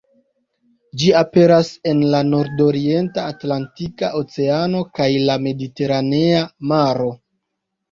Ĝi 1.01 1.11
aperas 1.19 1.69
en 1.91 2.01
la 2.13 2.21
nord-orienta 2.29 3.27
Atlantika 3.35 4.11
Oceano 4.23 4.83
kaj 4.99 5.09
la 5.29 5.39
Mediteranea 5.47 6.43
Maro. 6.75 7.11